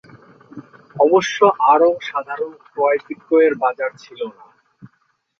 অবশ্য 0.95 1.37
আড়ং 1.71 1.93
সাধারণ 2.01 2.53
ক্রয়-বিক্রয়ের 2.67 3.53
বাজার 3.61 3.91
ছিল 3.97 4.19
না। 4.29 4.45